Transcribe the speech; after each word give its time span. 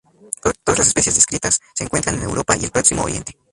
Todas 0.65 0.79
las 0.79 0.87
especies 0.87 1.13
descritas 1.13 1.59
se 1.75 1.83
encuentran 1.83 2.15
en 2.15 2.23
Europa 2.23 2.57
y 2.57 2.65
el 2.65 2.71
Próximo 2.71 3.03
Oriente. 3.03 3.37